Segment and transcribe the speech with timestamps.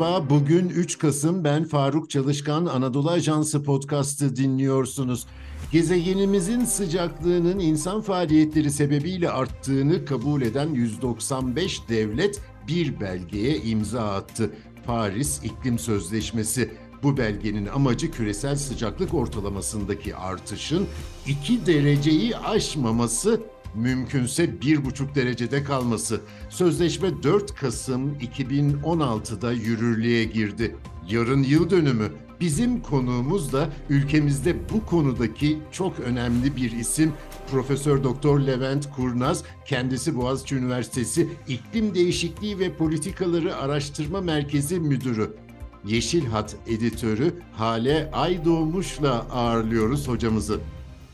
[0.00, 5.26] Merhaba, bugün 3 Kasım ben Faruk Çalışkan Anadolu Ajansı podcast'ı dinliyorsunuz.
[5.72, 14.50] Gezegenimizin sıcaklığının insan faaliyetleri sebebiyle arttığını kabul eden 195 devlet bir belgeye imza attı.
[14.86, 16.70] Paris İklim Sözleşmesi.
[17.02, 20.86] Bu belgenin amacı küresel sıcaklık ortalamasındaki artışın
[21.26, 23.40] 2 dereceyi aşmaması
[23.74, 26.20] mümkünse 1,5 derecede kalması.
[26.48, 30.76] Sözleşme 4 Kasım 2016'da yürürlüğe girdi.
[31.08, 32.12] Yarın yıl dönümü.
[32.40, 37.12] Bizim konuğumuz da ülkemizde bu konudaki çok önemli bir isim
[37.50, 39.44] Profesör Doktor Levent Kurnaz.
[39.66, 45.36] Kendisi Boğaziçi Üniversitesi İklim Değişikliği ve Politikaları Araştırma Merkezi Müdürü.
[45.84, 50.60] Yeşil Hat editörü Hale Aydoğmuş'la ağırlıyoruz hocamızı.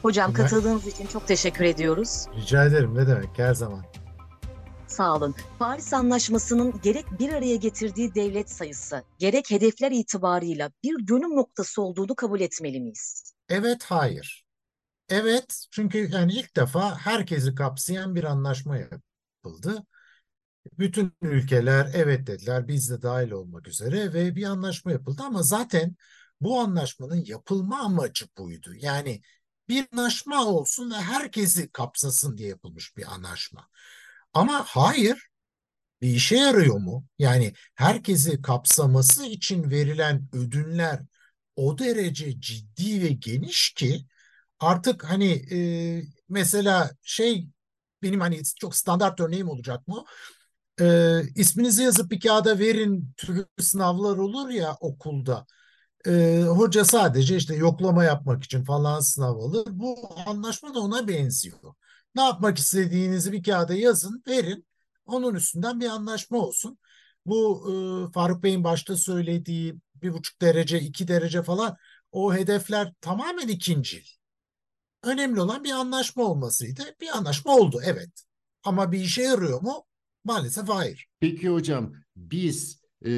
[0.05, 2.27] Hocam katıldığınız için çok teşekkür ediyoruz.
[2.37, 3.85] Rica ederim ne demek her zaman.
[4.87, 5.35] Sağ olun.
[5.59, 12.15] Paris Anlaşması'nın gerek bir araya getirdiği devlet sayısı, gerek hedefler itibarıyla bir dönüm noktası olduğunu
[12.15, 13.35] kabul etmeli miyiz?
[13.49, 14.47] Evet, hayır.
[15.09, 19.85] Evet, çünkü yani ilk defa herkesi kapsayan bir anlaşma yapıldı.
[20.79, 25.97] Bütün ülkeler evet dediler, biz de dahil olmak üzere ve bir anlaşma yapıldı ama zaten
[26.41, 28.75] bu anlaşmanın yapılma amacı buydu.
[28.75, 29.21] Yani
[29.69, 33.69] bir anlaşma olsun ve herkesi kapsasın diye yapılmış bir anlaşma.
[34.35, 35.29] Ama hayır,
[36.03, 37.07] bir işe yarıyor mu?
[37.19, 41.01] Yani herkesi kapsaması için verilen ödünler
[41.57, 44.07] o derece ciddi ve geniş ki
[44.61, 45.59] artık hani e,
[46.29, 47.49] mesela şey
[48.03, 50.05] benim hani çok standart örneğim olacak mı?
[50.81, 55.47] E, isminizi yazıp bir kağıda verin türü sınavlar olur ya okulda
[56.07, 59.67] e, hoca sadece işte yoklama yapmak için falan sınav alır.
[59.71, 61.75] Bu anlaşma da ona benziyor.
[62.15, 64.67] Ne yapmak istediğinizi bir kağıda yazın, verin.
[65.07, 66.79] Onun üstünden bir anlaşma olsun.
[67.27, 67.75] Bu e,
[68.13, 71.77] Faruk Bey'in başta söylediği bir buçuk derece, iki derece falan
[72.13, 74.05] o hedefler tamamen ikincil.
[75.03, 76.83] Önemli olan bir anlaşma olmasıydı.
[77.01, 78.11] Bir anlaşma oldu evet.
[78.65, 79.85] Ama bir işe yarıyor mu?
[80.25, 81.07] Maalesef hayır.
[81.21, 83.11] Peki hocam biz e,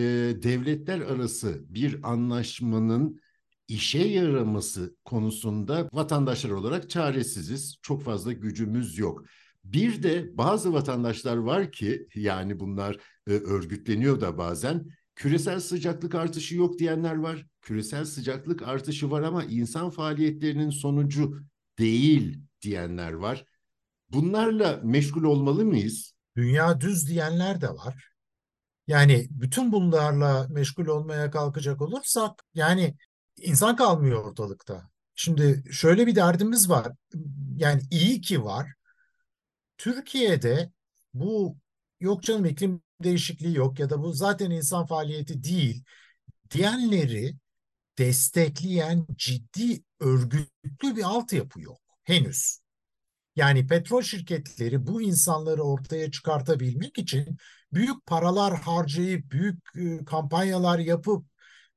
[0.43, 3.21] devletler arası bir anlaşmanın
[3.69, 7.79] işe yaraması konusunda vatandaşlar olarak çaresiziz.
[7.83, 9.25] Çok fazla gücümüz yok.
[9.65, 16.57] Bir de bazı vatandaşlar var ki yani bunlar e, örgütleniyor da bazen küresel sıcaklık artışı
[16.57, 17.47] yok diyenler var.
[17.63, 21.41] Küresel sıcaklık artışı var ama insan faaliyetlerinin sonucu
[21.79, 23.45] değil diyenler var.
[24.11, 26.13] Bunlarla meşgul olmalı mıyız?
[26.37, 28.16] Dünya düz diyenler de var.
[28.87, 32.97] Yani bütün bunlarla meşgul olmaya kalkacak olursak yani
[33.37, 34.91] insan kalmıyor ortalıkta.
[35.15, 36.93] Şimdi şöyle bir derdimiz var.
[37.57, 38.73] Yani iyi ki var.
[39.79, 40.73] Türkiye'de
[41.15, 41.57] bu
[42.01, 45.85] yok canım iklim değişikliği yok ya da bu zaten insan faaliyeti değil
[46.51, 47.37] diyenleri
[47.99, 52.59] destekleyen ciddi örgütlü bir altyapı yok henüz.
[53.37, 57.37] Yani petrol şirketleri bu insanları ortaya çıkartabilmek için
[57.76, 61.26] büyük paralar harcayıp, büyük e, kampanyalar yapıp,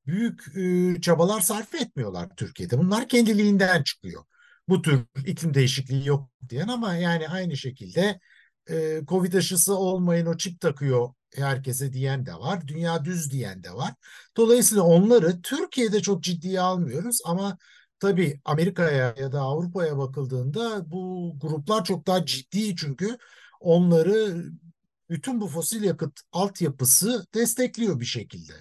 [0.07, 2.77] büyük e, çabalar sarf etmiyorlar Türkiye'de.
[2.77, 4.23] Bunlar kendiliğinden çıkıyor.
[4.69, 8.19] Bu tür iklim değişikliği yok diyen ama yani aynı şekilde
[8.69, 12.67] e, Covid aşısı olmayın o çip takıyor herkese diyen de var.
[12.67, 13.93] Dünya düz diyen de var.
[14.37, 17.57] Dolayısıyla onları Türkiye'de çok ciddiye almıyoruz ama
[17.99, 23.17] tabii Amerika'ya ya da Avrupa'ya bakıldığında bu gruplar çok daha ciddi çünkü
[23.59, 24.45] onları
[25.09, 28.53] bütün bu fosil yakıt altyapısı destekliyor bir şekilde.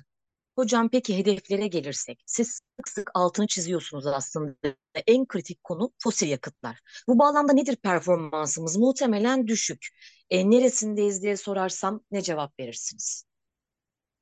[0.56, 4.54] Hocam peki hedeflere gelirsek, siz sık sık altını çiziyorsunuz aslında.
[5.06, 6.80] En kritik konu fosil yakıtlar.
[7.08, 8.76] Bu bağlamda nedir performansımız?
[8.76, 9.88] Muhtemelen düşük.
[10.30, 13.24] E, neresindeyiz diye sorarsam ne cevap verirsiniz?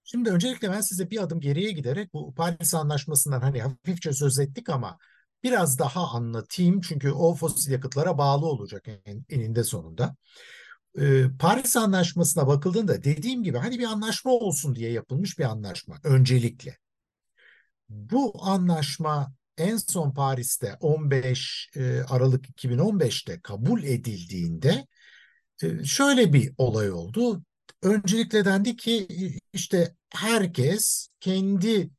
[0.04, 4.68] Şimdi öncelikle ben size bir adım geriye giderek bu Paris Anlaşması'ndan hani hafifçe söz ettik
[4.68, 4.98] ama
[5.42, 6.80] biraz daha anlatayım.
[6.80, 10.16] Çünkü o fosil yakıtlara bağlı olacak en, eninde sonunda.
[11.00, 16.78] Ee, Paris Anlaşması'na bakıldığında dediğim gibi hani bir anlaşma olsun diye yapılmış bir anlaşma öncelikle.
[17.88, 24.86] Bu anlaşma en son Paris'te 15 e, Aralık 2015'te kabul edildiğinde
[25.62, 27.42] e, şöyle bir olay oldu.
[27.82, 29.08] Öncelikle dendi ki
[29.52, 31.90] işte herkes kendi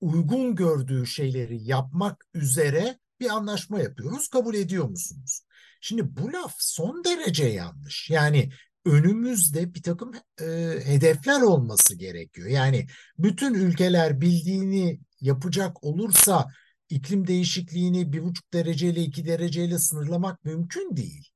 [0.00, 4.28] uygun gördüğü şeyleri yapmak üzere bir anlaşma yapıyoruz.
[4.28, 5.42] Kabul ediyor musunuz?
[5.80, 8.10] Şimdi bu laf son derece yanlış.
[8.10, 8.50] Yani
[8.84, 10.44] önümüzde bir takım e,
[10.84, 12.48] hedefler olması gerekiyor.
[12.48, 12.86] Yani
[13.18, 16.46] bütün ülkeler bildiğini yapacak olursa
[16.88, 21.28] iklim değişikliğini bir buçuk dereceyle iki dereceyle sınırlamak mümkün değil.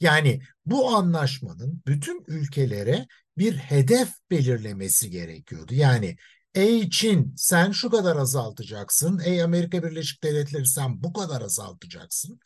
[0.00, 3.06] Yani bu anlaşmanın bütün ülkelere
[3.38, 5.74] bir hedef belirlemesi gerekiyordu.
[5.74, 6.16] Yani
[6.54, 9.20] Ey Çin sen şu kadar azaltacaksın.
[9.24, 12.40] Ey Amerika Birleşik Devletleri sen bu kadar azaltacaksın.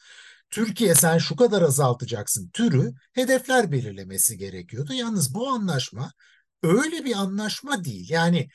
[0.51, 4.93] Türkiye sen şu kadar azaltacaksın türü hedefler belirlemesi gerekiyordu.
[4.93, 6.13] Yalnız bu anlaşma
[6.63, 8.11] öyle bir anlaşma değil.
[8.11, 8.49] Yani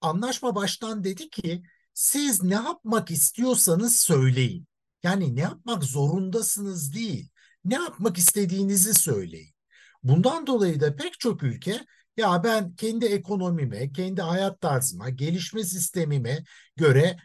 [0.00, 1.62] anlaşma baştan dedi ki
[1.94, 4.66] siz ne yapmak istiyorsanız söyleyin.
[5.02, 7.30] Yani ne yapmak zorundasınız değil.
[7.64, 9.54] Ne yapmak istediğinizi söyleyin.
[10.02, 11.86] Bundan dolayı da pek çok ülke
[12.16, 16.44] ya ben kendi ekonomime, kendi hayat tarzıma, gelişme sistemime
[16.76, 17.16] göre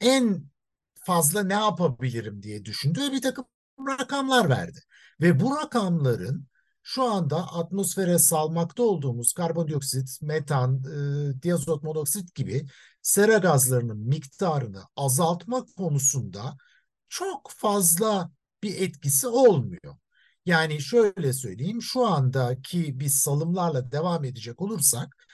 [0.00, 0.44] en
[1.08, 3.44] fazla ne yapabilirim diye düşündü ve bir takım
[3.88, 4.80] rakamlar verdi.
[5.20, 6.46] Ve bu rakamların
[6.82, 12.66] şu anda atmosfere salmakta olduğumuz karbondioksit, metan, e, diazot monoksit gibi
[13.02, 16.56] sera gazlarının miktarını azaltma konusunda
[17.08, 18.30] çok fazla
[18.62, 19.96] bir etkisi olmuyor.
[20.46, 25.27] Yani şöyle söyleyeyim, şu andaki biz salımlarla devam edecek olursak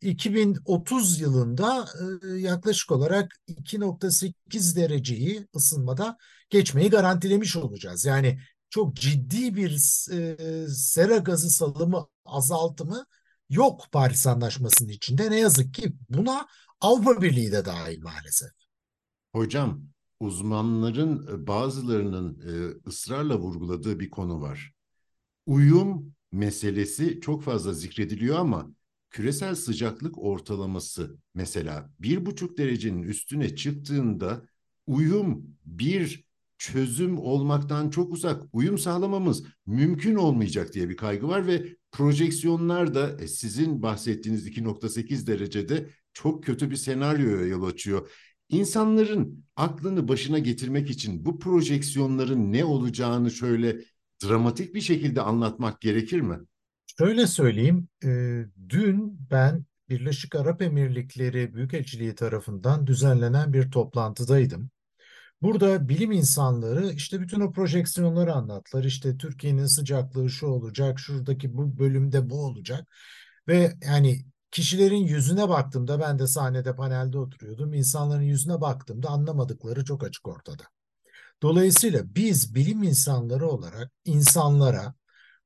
[0.00, 1.86] 2030 yılında
[2.22, 6.16] e, yaklaşık olarak 2.8 dereceyi ısınmada
[6.50, 8.04] geçmeyi garantilemiş olacağız.
[8.04, 8.38] Yani
[8.70, 9.70] çok ciddi bir
[10.12, 10.36] e,
[10.68, 13.06] sera gazı salımı azaltımı
[13.50, 15.30] yok Paris Anlaşması'nın içinde.
[15.30, 16.46] Ne yazık ki buna
[16.80, 18.50] Avrupa Birliği de dahil maalesef.
[19.34, 19.82] Hocam,
[20.20, 22.42] uzmanların e, bazılarının
[22.86, 24.72] ısrarla vurguladığı bir konu var.
[25.46, 28.75] Uyum meselesi çok fazla zikrediliyor ama
[29.16, 34.48] küresel sıcaklık ortalaması mesela bir buçuk derecenin üstüne çıktığında
[34.86, 36.24] uyum bir
[36.58, 38.42] çözüm olmaktan çok uzak.
[38.52, 45.26] Uyum sağlamamız mümkün olmayacak diye bir kaygı var ve projeksiyonlar da e, sizin bahsettiğiniz 2.8
[45.26, 48.10] derecede çok kötü bir senaryoya yol açıyor.
[48.48, 53.80] İnsanların aklını başına getirmek için bu projeksiyonların ne olacağını şöyle
[54.24, 56.38] dramatik bir şekilde anlatmak gerekir mi?
[56.98, 58.08] Şöyle söyleyeyim, e,
[58.68, 64.70] dün ben Birleşik Arap Emirlikleri Büyükelçiliği tarafından düzenlenen bir toplantıdaydım.
[65.42, 68.84] Burada bilim insanları işte bütün o projeksiyonları anlattılar.
[68.84, 72.88] İşte Türkiye'nin sıcaklığı şu olacak, şuradaki bu bölümde bu olacak.
[73.48, 77.74] Ve yani kişilerin yüzüne baktığımda ben de sahnede panelde oturuyordum.
[77.74, 80.64] İnsanların yüzüne baktığımda anlamadıkları çok açık ortada.
[81.42, 84.94] Dolayısıyla biz bilim insanları olarak insanlara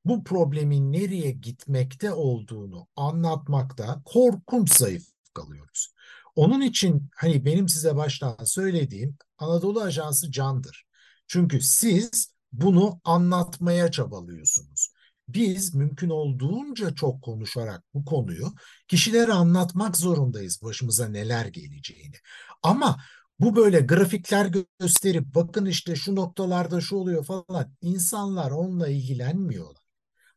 [0.04, 5.94] bu problemin nereye gitmekte olduğunu anlatmakta korkunç zayıf kalıyoruz.
[6.36, 10.86] Onun için hani benim size baştan söylediğim Anadolu Ajansı candır.
[11.26, 14.92] Çünkü siz bunu anlatmaya çabalıyorsunuz.
[15.28, 18.52] Biz mümkün olduğunca çok konuşarak bu konuyu
[18.88, 22.16] kişilere anlatmak zorundayız başımıza neler geleceğini.
[22.62, 22.96] Ama
[23.40, 24.50] bu böyle grafikler
[24.80, 29.79] gösterip bakın işte şu noktalarda şu oluyor falan insanlar onunla ilgilenmiyorlar.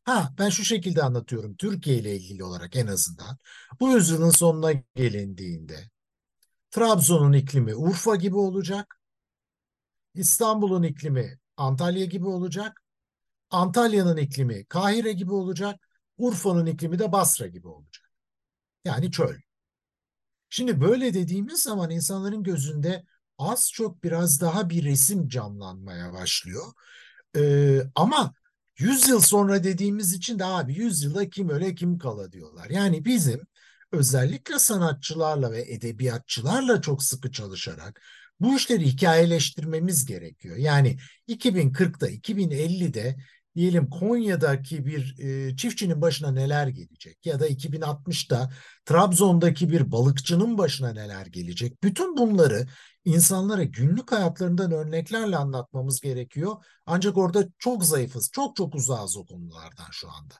[0.03, 3.37] Ha ben şu şekilde anlatıyorum Türkiye ile ilgili olarak en azından.
[3.79, 5.89] Bu yüzyılın sonuna gelindiğinde
[6.71, 8.99] Trabzon'un iklimi Urfa gibi olacak.
[10.13, 12.83] İstanbul'un iklimi Antalya gibi olacak.
[13.49, 15.89] Antalya'nın iklimi Kahire gibi olacak.
[16.17, 18.11] Urfa'nın iklimi de Basra gibi olacak.
[18.85, 19.35] Yani çöl.
[20.49, 23.05] Şimdi böyle dediğimiz zaman insanların gözünde
[23.37, 26.73] az çok biraz daha bir resim canlanmaya başlıyor.
[27.35, 28.33] Ee, ama
[28.77, 32.69] 100 yıl sonra dediğimiz için de abi 100 yılda kim öle kim kala diyorlar.
[32.69, 33.41] Yani bizim
[33.91, 38.01] özellikle sanatçılarla ve edebiyatçılarla çok sıkı çalışarak
[38.39, 40.57] bu işleri hikayeleştirmemiz gerekiyor.
[40.57, 43.15] Yani 2040'da 2050'de
[43.55, 48.51] diyelim Konya'daki bir e, çiftçinin başına neler gelecek ya da 2060'da
[48.85, 51.83] Trabzon'daki bir balıkçının başına neler gelecek.
[51.83, 52.67] Bütün bunları
[53.05, 56.65] insanlara günlük hayatlarından örneklerle anlatmamız gerekiyor.
[56.85, 60.33] Ancak orada çok zayıfız, çok çok uzağız o konulardan şu anda.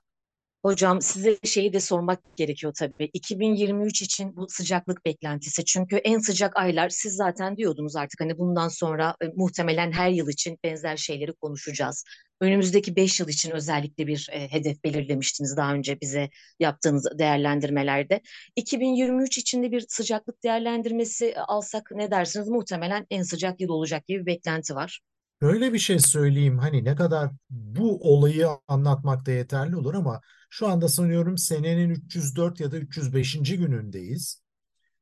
[0.66, 3.10] Hocam size şeyi de sormak gerekiyor tabii.
[3.14, 5.66] 2023 için bu sıcaklık beklentisi.
[5.66, 10.30] Çünkü en sıcak aylar siz zaten diyordunuz artık hani bundan sonra e, muhtemelen her yıl
[10.30, 12.04] için benzer şeyleri konuşacağız.
[12.42, 18.22] Önümüzdeki 5 yıl için özellikle bir e, hedef belirlemiştiniz daha önce bize yaptığınız değerlendirmelerde.
[18.56, 22.48] 2023 içinde bir sıcaklık değerlendirmesi e, alsak ne dersiniz?
[22.48, 25.02] Muhtemelen en sıcak yıl olacak gibi bir beklenti var.
[25.42, 30.88] Böyle bir şey söyleyeyim hani ne kadar bu olayı anlatmakta yeterli olur ama şu anda
[30.88, 33.58] sanıyorum senenin 304 ya da 305.
[33.58, 34.42] günündeyiz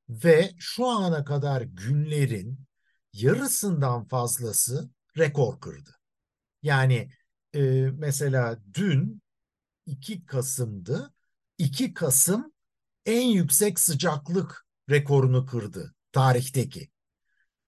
[0.10, 2.60] ve şu ana kadar günlerin
[3.14, 5.90] yarısından fazlası rekor kırdı.
[6.64, 7.10] Yani
[7.56, 9.22] e, mesela dün
[9.86, 11.14] 2 Kasım'dı.
[11.58, 12.54] 2 Kasım
[13.06, 16.90] en yüksek sıcaklık rekorunu kırdı tarihteki.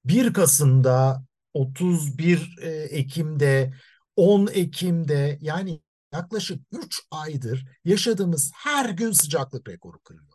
[0.05, 3.73] 1 Kasım'da 31 e, Ekim'de
[4.15, 5.81] 10 Ekim'de yani
[6.13, 10.32] yaklaşık 3 aydır yaşadığımız her gün sıcaklık rekoru kırıyor.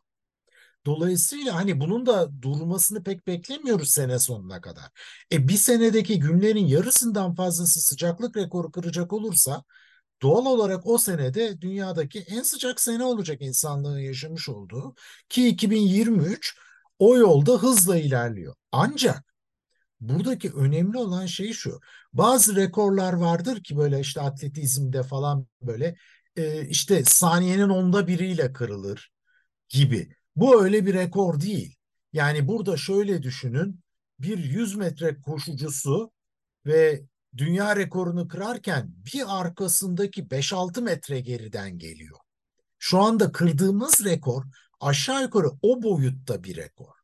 [0.89, 4.85] Dolayısıyla hani bunun da durmasını pek beklemiyoruz sene sonuna kadar.
[5.33, 9.65] E bir senedeki günlerin yarısından fazlası sıcaklık rekoru kıracak olursa
[10.23, 14.95] doğal olarak o senede dünyadaki en sıcak sene olacak insanlığın yaşamış olduğu
[15.29, 16.57] ki 2023
[16.99, 18.55] o yolda hızla ilerliyor.
[18.73, 19.25] Ancak
[20.01, 21.81] buradaki önemli olan şey şu.
[22.13, 25.97] Bazı rekorlar vardır ki böyle işte atletizmde falan böyle
[26.37, 29.11] e, işte saniyenin onda biriyle kırılır
[29.71, 30.18] gibi.
[30.39, 31.77] Bu öyle bir rekor değil.
[32.13, 33.81] Yani burada şöyle düşünün.
[34.19, 36.13] Bir 100 metre koşucusu
[36.67, 37.03] ve
[37.37, 42.19] dünya rekorunu kırarken bir arkasındaki 5-6 metre geriden geliyor.
[42.79, 44.45] Şu anda kırdığımız rekor
[44.81, 46.95] aşağı yukarı o boyutta bir rekor.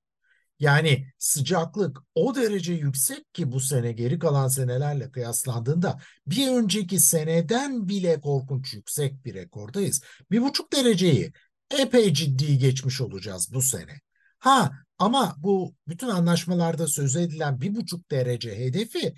[0.58, 7.88] Yani sıcaklık o derece yüksek ki bu sene geri kalan senelerle kıyaslandığında bir önceki seneden
[7.88, 10.02] bile korkunç yüksek bir rekordayız.
[10.30, 11.32] Bir buçuk dereceyi
[11.74, 14.00] epey ciddi geçmiş olacağız bu sene.
[14.38, 19.14] Ha ama bu bütün anlaşmalarda söz edilen bir buçuk derece hedefi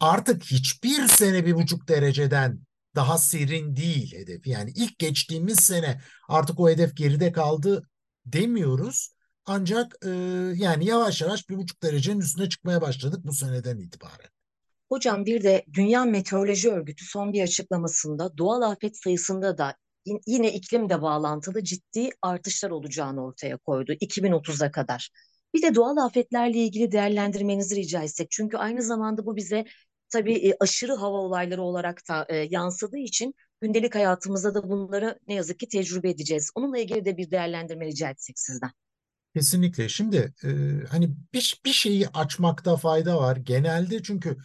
[0.00, 2.60] artık hiçbir sene bir buçuk dereceden
[2.94, 4.46] daha serin değil hedef.
[4.46, 7.88] Yani ilk geçtiğimiz sene artık o hedef geride kaldı
[8.26, 9.16] demiyoruz.
[9.44, 10.10] Ancak e,
[10.54, 14.30] yani yavaş yavaş bir buçuk derecenin üstüne çıkmaya başladık bu seneden itibaren.
[14.88, 19.76] Hocam bir de Dünya Meteoroloji Örgütü son bir açıklamasında doğal afet sayısında da
[20.26, 25.10] yine iklimle bağlantılı ciddi artışlar olacağını ortaya koydu 2030'a kadar.
[25.54, 28.30] Bir de doğal afetlerle ilgili değerlendirmenizi rica etsek.
[28.30, 29.64] Çünkü aynı zamanda bu bize
[30.08, 35.34] tabii e, aşırı hava olayları olarak da e, yansıdığı için gündelik hayatımızda da bunları ne
[35.34, 36.50] yazık ki tecrübe edeceğiz.
[36.54, 38.70] Onunla ilgili de bir değerlendirme rica etsek sizden.
[39.34, 39.88] Kesinlikle.
[39.88, 40.48] Şimdi e,
[40.90, 43.36] hani bir, bir şeyi açmakta fayda var.
[43.36, 44.36] Genelde çünkü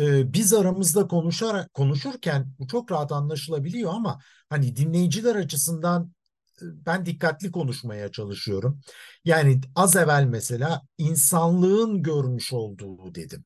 [0.00, 6.12] e, biz aramızda konuşarak konuşurken bu çok rahat anlaşılabiliyor ama hani dinleyiciler açısından
[6.62, 8.80] ben dikkatli konuşmaya çalışıyorum.
[9.24, 13.44] Yani az evvel mesela insanlığın görmüş olduğu dedim.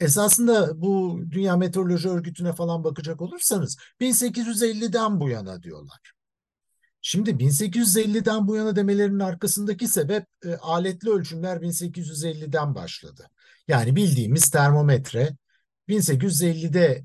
[0.00, 6.12] Esasında bu Dünya Meteoroloji Örgütü'ne falan bakacak olursanız 1850'den bu yana diyorlar.
[7.00, 13.30] Şimdi 1850'den bu yana demelerinin arkasındaki sebep e, aletli ölçümler 1850'den başladı.
[13.68, 15.36] Yani bildiğimiz termometre
[15.88, 17.04] 1850'de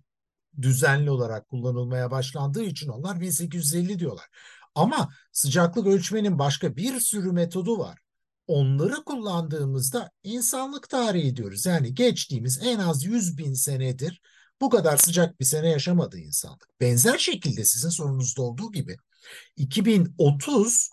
[0.62, 4.26] düzenli olarak kullanılmaya başlandığı için onlar 1850 diyorlar.
[4.76, 8.00] Ama sıcaklık ölçmenin başka bir sürü metodu var.
[8.48, 11.66] Onları kullandığımızda insanlık tarihi diyoruz.
[11.66, 14.22] Yani geçtiğimiz en az 100 bin senedir
[14.62, 16.68] bu kadar sıcak bir sene yaşamadı insanlık.
[16.82, 18.98] Benzer şekilde sizin sorunuzda olduğu gibi
[19.56, 20.90] 2030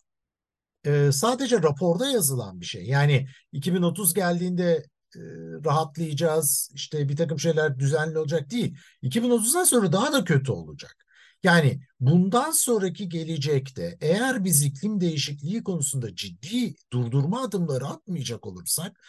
[0.84, 2.84] e, sadece raporda yazılan bir şey.
[2.84, 4.84] Yani 2030 geldiğinde
[5.16, 5.20] e,
[5.64, 8.76] rahatlayacağız, işte bir takım şeyler düzenli olacak değil.
[9.02, 10.96] 2030'dan sonra daha da kötü olacak.
[11.42, 19.00] Yani bundan sonraki gelecekte eğer biz iklim değişikliği konusunda ciddi durdurma adımları atmayacak olursak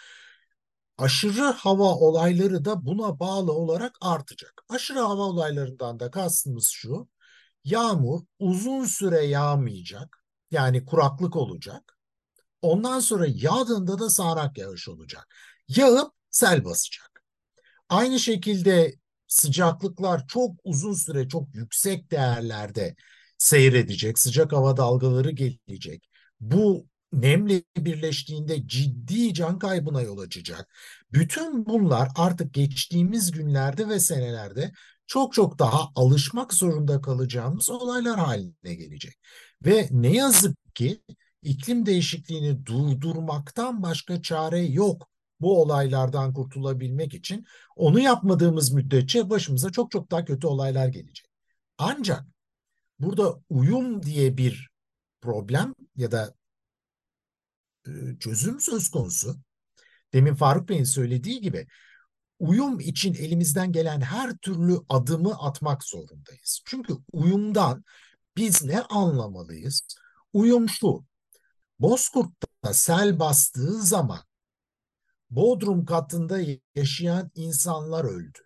[0.98, 4.64] aşırı hava olayları da buna bağlı olarak artacak.
[4.70, 7.08] Aşırı hava olaylarından da kastımız şu.
[7.64, 10.24] Yağmur uzun süre yağmayacak.
[10.52, 11.99] Yani kuraklık olacak.
[12.62, 15.28] Ondan sonra yağdığında da sağanak yağış olacak.
[15.68, 17.24] Yağıp sel basacak.
[17.90, 18.96] Aynı şekilde
[19.28, 22.96] sıcaklıklar çok uzun süre çok yüksek değerlerde
[23.38, 24.20] seyredecek.
[24.20, 26.10] Sıcak hava dalgaları gelecek.
[26.40, 30.70] Bu nemle birleştiğinde ciddi can kaybına yol açacak.
[31.14, 34.72] Bütün bunlar artık geçtiğimiz günlerde ve senelerde
[35.08, 39.20] çok çok daha alışmak zorunda kalacağımız olaylar haline gelecek.
[39.66, 41.02] Ve ne yazık ki
[41.42, 47.46] iklim değişikliğini durdurmaktan başka çare yok bu olaylardan kurtulabilmek için.
[47.76, 51.26] Onu yapmadığımız müddetçe başımıza çok çok daha kötü olaylar gelecek.
[51.78, 52.26] Ancak
[53.00, 54.70] burada uyum diye bir
[55.22, 56.34] problem ya da
[57.88, 59.36] e, çözüm söz konusu.
[60.14, 61.68] Demin Faruk Bey'in söylediği gibi
[62.40, 66.62] uyum için elimizden gelen her türlü adımı atmak zorundayız.
[66.66, 67.84] Çünkü uyumdan
[68.38, 69.82] biz ne anlamalıyız?
[70.34, 71.06] Uyum şu.
[71.80, 74.20] Bozkurt'ta sel bastığı zaman
[75.30, 76.40] Bodrum katında
[76.76, 78.40] yaşayan insanlar öldü.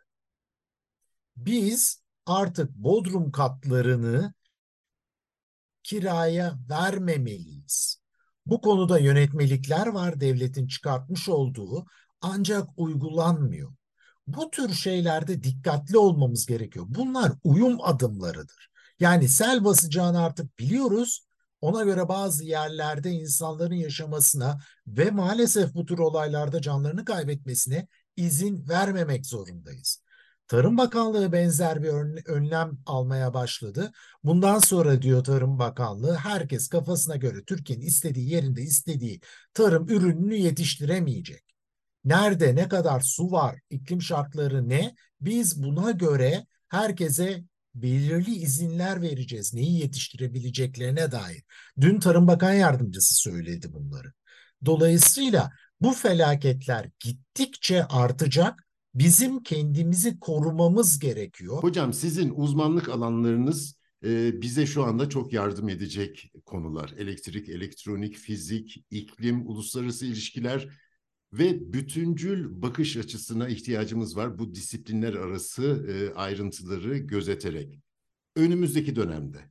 [1.36, 4.34] Biz artık Bodrum katlarını
[5.84, 8.02] kiraya vermemeliyiz.
[8.46, 11.86] Bu konuda yönetmelikler var devletin çıkartmış olduğu
[12.22, 13.74] ancak uygulanmıyor.
[14.28, 16.86] Bu tür şeylerde dikkatli olmamız gerekiyor.
[16.90, 18.70] Bunlar uyum adımlarıdır.
[19.00, 21.26] Yani sel basacağını artık biliyoruz.
[21.64, 29.26] Ona göre bazı yerlerde insanların yaşamasına ve maalesef bu tür olaylarda canlarını kaybetmesine izin vermemek
[29.26, 30.04] zorundayız.
[30.48, 31.90] Tarım Bakanlığı benzer bir
[32.28, 33.92] önlem almaya başladı.
[34.24, 39.20] Bundan sonra diyor Tarım Bakanlığı herkes kafasına göre Türkiye'nin istediği yerinde istediği
[39.54, 41.44] tarım ürününü yetiştiremeyecek.
[42.06, 44.96] Nerede ne kadar su var, iklim şartları ne?
[45.22, 47.44] Biz buna göre herkese
[47.76, 49.54] belirli izinler vereceğiz.
[49.54, 51.44] Neyi yetiştirebileceklerine dair.
[51.82, 54.14] Dün Tarım Bakan Yardımcısı söyledi bunları.
[54.66, 55.52] Dolayısıyla
[55.82, 58.68] bu felaketler gittikçe artacak.
[58.96, 61.64] Bizim kendimizi korumamız gerekiyor.
[61.64, 63.76] Hocam sizin uzmanlık alanlarınız
[64.06, 66.94] e, bize şu anda çok yardım edecek konular.
[66.98, 70.68] Elektrik, elektronik, fizik, iklim, uluslararası ilişkiler
[71.34, 77.80] ve bütüncül bakış açısına ihtiyacımız var bu disiplinler arası e, ayrıntıları gözeterek.
[78.36, 79.50] Önümüzdeki dönemde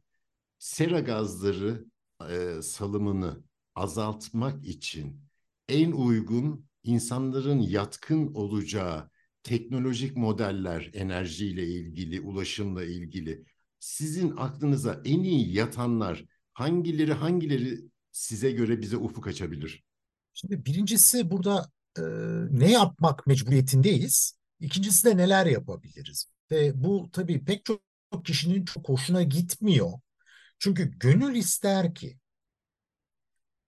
[0.58, 1.84] sera gazları
[2.30, 5.20] e, salımını azaltmak için
[5.68, 9.10] en uygun insanların yatkın olacağı
[9.42, 13.44] teknolojik modeller enerjiyle ilgili, ulaşımla ilgili
[13.80, 17.80] sizin aklınıza en iyi yatanlar hangileri hangileri
[18.12, 19.84] size göre bize ufuk açabilir?
[20.34, 22.02] Şimdi birincisi burada e,
[22.50, 24.38] ne yapmak mecburiyetindeyiz.
[24.60, 26.26] İkincisi de neler yapabiliriz.
[26.50, 29.92] Ve bu tabii pek çok kişinin çok hoşuna gitmiyor.
[30.58, 32.18] Çünkü gönül ister ki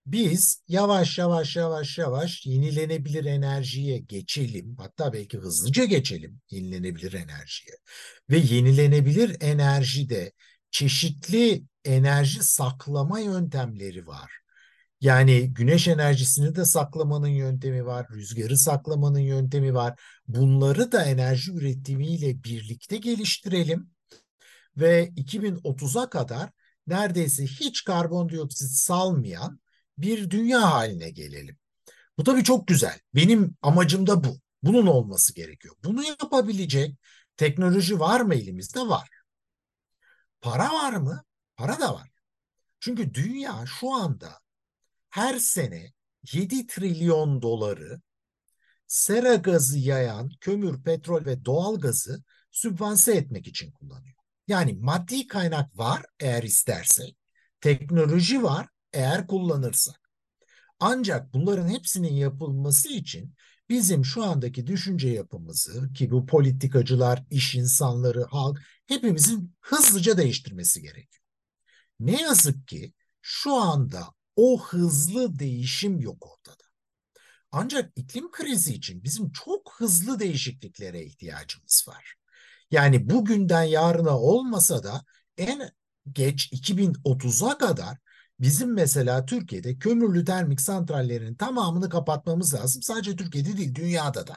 [0.06, 4.76] biz yavaş yavaş yavaş yavaş yenilenebilir enerjiye geçelim.
[4.78, 7.76] Hatta belki hızlıca geçelim yenilenebilir enerjiye.
[8.30, 10.33] Ve yenilenebilir enerjide
[10.71, 14.44] çeşitli enerji saklama yöntemleri var.
[15.05, 20.01] Yani güneş enerjisini de saklamanın yöntemi var, rüzgarı saklamanın yöntemi var.
[20.29, 23.91] Bunları da enerji üretimiyle birlikte geliştirelim
[24.77, 26.51] ve 2030'a kadar
[26.87, 29.61] neredeyse hiç karbondioksit salmayan
[29.99, 31.59] bir dünya haline gelelim.
[32.19, 32.99] Bu tabii çok güzel.
[33.14, 34.38] Benim amacım da bu.
[34.62, 35.75] Bunun olması gerekiyor.
[35.85, 36.97] Bunu yapabilecek
[37.37, 38.81] teknoloji var mı elimizde?
[38.81, 39.09] Var.
[40.40, 41.25] Para var mı?
[41.57, 42.09] Para da var.
[42.81, 44.43] Çünkü dünya şu anda
[45.14, 45.92] her sene
[46.33, 48.00] 7 trilyon doları
[48.87, 54.14] sera gazı yayan kömür, petrol ve doğal gazı sübvanse etmek için kullanıyor.
[54.48, 57.16] Yani maddi kaynak var eğer istersek,
[57.61, 60.11] teknoloji var eğer kullanırsak.
[60.81, 63.35] Ancak bunların hepsinin yapılması için
[63.68, 71.24] bizim şu andaki düşünce yapımızı ki bu politikacılar, iş insanları, halk hepimizin hızlıca değiştirmesi gerekiyor.
[72.00, 76.64] Ne yazık ki şu anda o hızlı değişim yok ortada.
[77.53, 82.14] Ancak iklim krizi için bizim çok hızlı değişikliklere ihtiyacımız var.
[82.70, 85.05] Yani bugünden yarına olmasa da
[85.38, 85.70] en
[86.12, 87.99] geç 2030'a kadar
[88.40, 92.83] bizim mesela Türkiye'de kömürlü termik santrallerin tamamını kapatmamız lazım.
[92.83, 94.35] Sadece Türkiye'de değil dünyada da.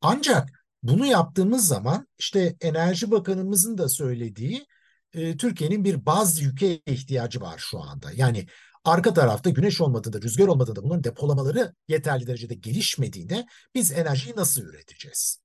[0.00, 4.66] Ancak bunu yaptığımız zaman işte Enerji Bakanımızın da söylediği
[5.14, 8.10] e, Türkiye'nin bir baz yüke ihtiyacı var şu anda.
[8.14, 8.46] Yani
[8.84, 15.40] arka tarafta güneş olmadığında, rüzgar olmadığında bunların depolamaları yeterli derecede gelişmediğinde biz enerjiyi nasıl üreteceğiz?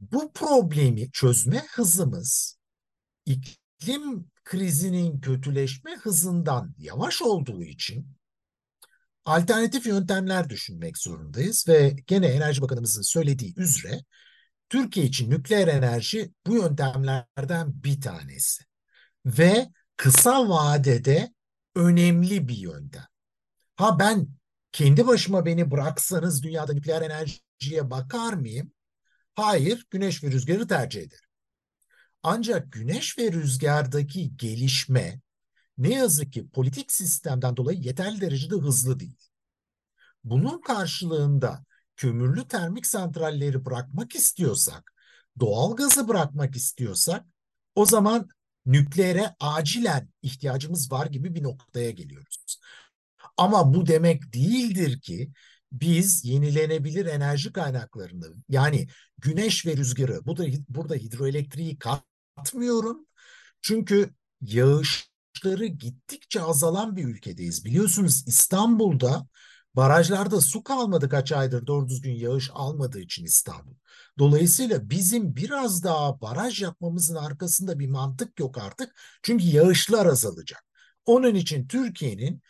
[0.00, 2.58] Bu problemi çözme hızımız
[3.26, 8.16] iklim krizinin kötüleşme hızından yavaş olduğu için
[9.24, 14.04] alternatif yöntemler düşünmek zorundayız ve gene Enerji Bakanımızın söylediği üzere
[14.68, 18.69] Türkiye için nükleer enerji bu yöntemlerden bir tanesi
[19.26, 21.34] ve kısa vadede
[21.74, 23.06] önemli bir yöntem.
[23.76, 24.28] Ha ben
[24.72, 28.72] kendi başıma beni bıraksanız dünyada nükleer enerjiye bakar mıyım?
[29.34, 31.24] Hayır, güneş ve rüzgarı tercih ederim.
[32.22, 35.20] Ancak güneş ve rüzgardaki gelişme
[35.78, 39.30] ne yazık ki politik sistemden dolayı yeterli derecede hızlı değil.
[40.24, 41.64] Bunun karşılığında
[41.96, 44.92] kömürlü termik santralleri bırakmak istiyorsak,
[45.40, 47.26] doğal gazı bırakmak istiyorsak
[47.74, 48.28] o zaman
[48.66, 52.60] nükleere acilen ihtiyacımız var gibi bir noktaya geliyoruz.
[53.36, 55.32] Ama bu demek değildir ki
[55.72, 63.06] biz yenilenebilir enerji kaynaklarını yani güneş ve rüzgarı burada, burada hidroelektriği katmıyorum.
[63.62, 67.64] Çünkü yağışları gittikçe azalan bir ülkedeyiz.
[67.64, 69.26] Biliyorsunuz İstanbul'da
[69.74, 73.74] barajlarda su kalmadı kaç aydır doğru düzgün yağış almadığı için İstanbul.
[74.18, 79.00] Dolayısıyla bizim biraz daha baraj yapmamızın arkasında bir mantık yok artık.
[79.22, 80.64] Çünkü yağışlar azalacak.
[81.06, 82.42] Onun için Türkiye'nin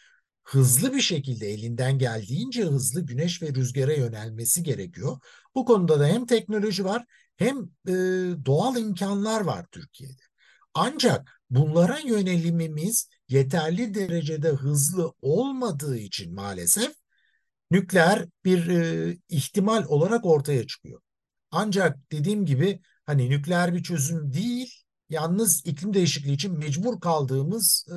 [0.45, 5.19] hızlı bir şekilde elinden geldiğince hızlı güneş ve rüzgara yönelmesi gerekiyor.
[5.55, 7.05] Bu konuda da hem teknoloji var
[7.37, 7.93] hem e,
[8.47, 10.23] doğal imkanlar var Türkiye'de.
[10.75, 16.93] Ancak bunlara yönelimimiz yeterli derecede hızlı olmadığı için maalesef
[17.71, 21.01] nükleer bir e, ihtimal olarak ortaya çıkıyor.
[21.51, 24.75] Ancak dediğim gibi hani nükleer bir çözüm değil,
[25.09, 27.95] yalnız iklim değişikliği için mecbur kaldığımız e,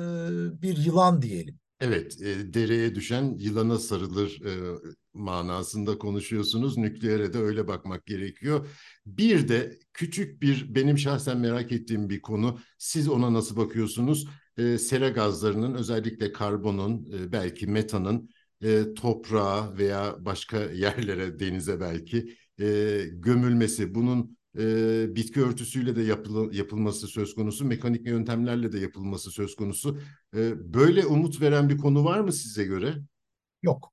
[0.62, 1.58] bir yılan diyelim.
[1.80, 4.78] Evet, e, dereye düşen yılana sarılır e,
[5.14, 6.76] manasında konuşuyorsunuz.
[6.76, 8.68] Nükleere de öyle bakmak gerekiyor.
[9.06, 12.58] Bir de küçük bir benim şahsen merak ettiğim bir konu.
[12.78, 14.26] Siz ona nasıl bakıyorsunuz?
[14.58, 18.28] E, sera gazlarının özellikle karbonun, e, belki metanın
[18.62, 23.94] e, toprağa veya başka yerlere, denize belki e, gömülmesi.
[23.94, 30.00] Bunun e, bitki örtüsüyle de yapıl yapılması söz konusu, mekanik yöntemlerle de yapılması söz konusu.
[30.36, 32.94] E, böyle umut veren bir konu var mı size göre?
[33.62, 33.92] Yok.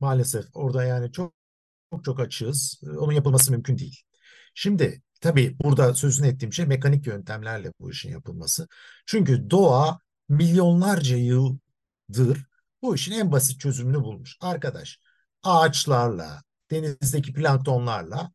[0.00, 1.34] Maalesef orada yani çok
[1.90, 2.80] çok çok açığız.
[2.98, 4.02] Onun yapılması mümkün değil.
[4.54, 8.68] Şimdi tabii burada sözünü ettiğim şey mekanik yöntemlerle bu işin yapılması.
[9.06, 12.46] Çünkü doğa milyonlarca yıldır
[12.82, 14.36] bu işin en basit çözümünü bulmuş.
[14.40, 14.98] Arkadaş
[15.42, 18.32] ağaçlarla, denizdeki planktonlarla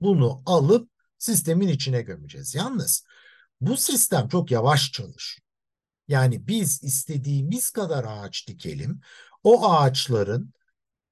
[0.00, 2.54] bunu alıp sistemin içine gömeceğiz.
[2.54, 3.04] Yalnız
[3.60, 5.46] bu sistem çok yavaş çalışıyor.
[6.08, 9.00] Yani biz istediğimiz kadar ağaç dikelim.
[9.44, 10.52] O ağaçların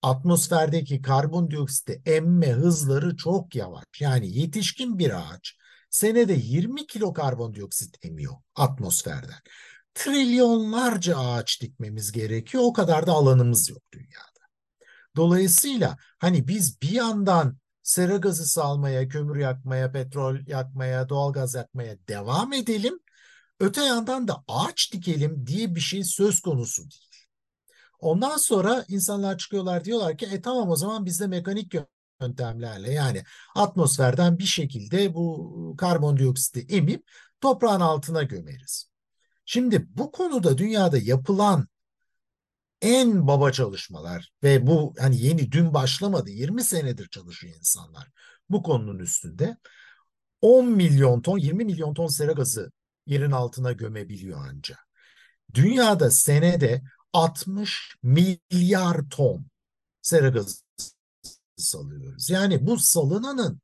[0.03, 3.85] atmosferdeki karbondioksiti emme hızları çok yavaş.
[4.01, 5.57] Yani yetişkin bir ağaç
[5.91, 9.41] senede 20 kilo karbondioksit emiyor atmosferden.
[9.95, 12.65] Trilyonlarca ağaç dikmemiz gerekiyor.
[12.67, 14.30] O kadar da alanımız yok dünyada.
[15.17, 22.53] Dolayısıyla hani biz bir yandan sera gazı salmaya, kömür yakmaya, petrol yakmaya, doğalgaz yakmaya devam
[22.53, 23.01] edelim.
[23.61, 27.11] Öte yandan da ağaç dikelim diye bir şey söz konusu değil.
[28.01, 31.75] Ondan sonra insanlar çıkıyorlar diyorlar ki e tamam o zaman biz de mekanik
[32.21, 33.23] yöntemlerle yani
[33.57, 38.91] atmosferden bir şekilde bu karbondioksiti emip toprağın altına gömeriz.
[39.45, 41.69] Şimdi bu konuda dünyada yapılan
[42.83, 48.09] en baba çalışmalar ve bu hani yeni dün başlamadı 20 senedir çalışıyor insanlar
[48.51, 49.57] bu konunun üstünde
[50.43, 52.73] 10 milyon ton 20 milyon ton sera gazı
[53.07, 54.89] yerin altına gömebiliyor ancak.
[55.55, 59.47] Dünyada senede 60 milyar ton
[60.03, 60.57] sera gazı
[61.57, 62.31] salıyoruz.
[62.31, 63.61] Yani bu salınanın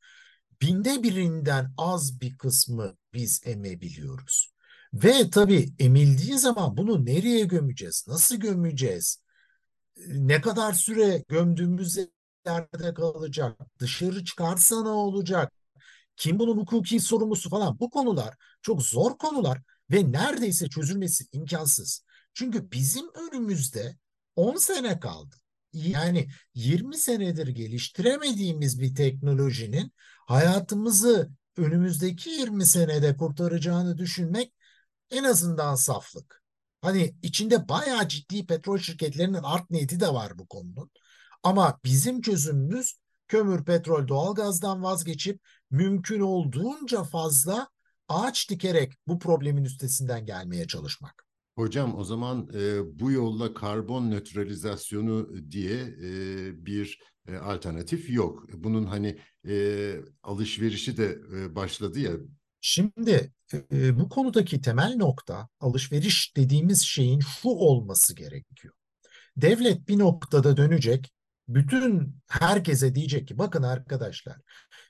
[0.63, 4.46] binde birinden az bir kısmı biz emebiliyoruz.
[5.05, 8.05] Ve tabii emildiği zaman bunu nereye gömeceğiz?
[8.09, 9.23] Nasıl gömeceğiz?
[10.07, 11.99] Ne kadar süre gömdüğümüz
[12.47, 13.61] yerde kalacak?
[13.79, 15.53] Dışarı çıkarsa ne olacak?
[16.17, 17.81] Kim bunun hukuki sorumlusu falan?
[17.81, 22.05] Bu konular çok zor konular ve neredeyse çözülmesi imkansız.
[22.35, 23.97] Çünkü bizim önümüzde
[24.37, 25.37] 10 sene kaldı.
[25.73, 29.93] Yani 20 senedir geliştiremediğimiz bir teknolojinin
[30.27, 34.53] hayatımızı önümüzdeki 20 senede kurtaracağını düşünmek
[35.11, 36.43] en azından saflık.
[36.83, 40.91] Hani içinde bayağı ciddi petrol şirketlerinin art niyeti de var bu konunun.
[41.43, 45.41] Ama bizim çözümümüz kömür, petrol, doğalgazdan vazgeçip
[45.71, 47.69] mümkün olduğunca fazla
[48.09, 51.27] ağaç dikerek bu problemin üstesinden gelmeye çalışmak.
[51.57, 58.47] Hocam o zaman e, bu yolla karbon nötralizasyonu diye e, bir e, alternatif yok.
[58.55, 62.13] Bunun hani e, alışverişi de e, başladı ya
[62.69, 63.33] Şimdi
[63.73, 68.75] e, bu konudaki temel nokta alışveriş dediğimiz şeyin şu olması gerekiyor.
[69.37, 71.13] Devlet bir noktada dönecek,
[71.49, 74.37] bütün herkese diyecek ki bakın arkadaşlar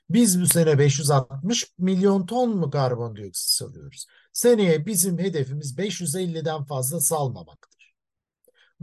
[0.09, 4.05] biz bu sene 560 milyon ton mu karbondioksit salıyoruz?
[4.33, 7.93] Seneye bizim hedefimiz 550'den fazla salmamaktır.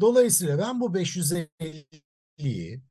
[0.01, 2.83] Dolayısıyla ben bu 550'yi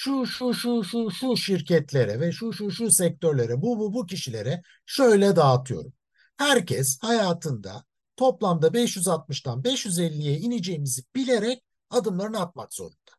[0.00, 4.62] şu şu şu şu şu şirketlere ve şu şu şu sektörlere bu bu bu kişilere
[4.86, 5.92] şöyle dağıtıyorum.
[6.36, 7.84] Herkes hayatında
[8.16, 13.12] toplamda 560'tan 550'ye ineceğimizi bilerek adımlarını atmak zorunda.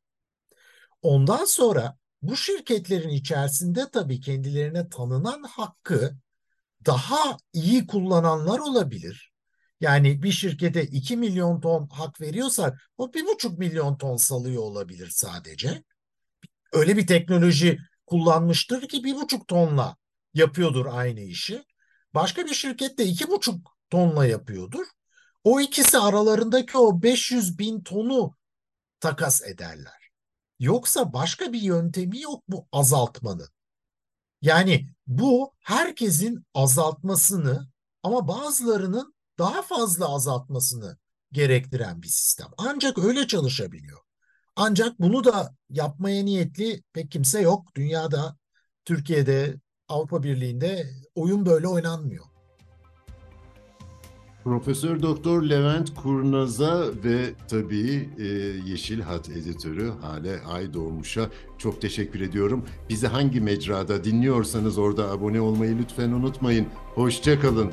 [1.01, 6.17] Ondan sonra bu şirketlerin içerisinde tabii kendilerine tanınan hakkı
[6.85, 9.31] daha iyi kullananlar olabilir.
[9.81, 15.83] Yani bir şirkete 2 milyon ton hak veriyorsak o 1,5 milyon ton salıyor olabilir sadece
[16.73, 19.97] öyle bir teknoloji kullanmıştır ki bir buçuk tonla
[20.33, 21.63] yapıyordur aynı işi.
[22.13, 24.85] Başka bir şirket de iki buçuk tonla yapıyordur.
[25.43, 28.35] O ikisi aralarındaki o 500 bin tonu
[28.99, 30.11] takas ederler.
[30.59, 33.49] Yoksa başka bir yöntemi yok bu azaltmanın.
[34.41, 37.67] Yani bu herkesin azaltmasını
[38.03, 40.97] ama bazılarının daha fazla azaltmasını
[41.31, 42.47] gerektiren bir sistem.
[42.57, 43.99] Ancak öyle çalışabiliyor.
[44.61, 47.75] Ancak bunu da yapmaya niyetli pek kimse yok.
[47.75, 48.37] Dünyada,
[48.85, 49.55] Türkiye'de,
[49.87, 52.25] Avrupa Birliği'nde oyun böyle oynanmıyor.
[54.43, 58.23] Profesör Doktor Levent Kurnaz'a ve tabii e,
[58.69, 62.65] Yeşil Hat editörü Hale Aydoğmuş'a çok teşekkür ediyorum.
[62.89, 66.67] Bizi hangi mecrada dinliyorsanız orada abone olmayı lütfen unutmayın.
[66.95, 67.71] Hoşça kalın.